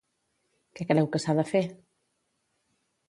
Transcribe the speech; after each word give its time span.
Què 0.79 0.87
creu 0.93 1.09
que 1.15 1.21
s'ha 1.25 1.35
de 1.41 1.45
fer? 1.53 1.61